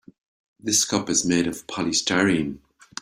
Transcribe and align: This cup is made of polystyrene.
This 0.59 0.83
cup 0.83 1.11
is 1.11 1.25
made 1.25 1.45
of 1.45 1.67
polystyrene. 1.67 2.57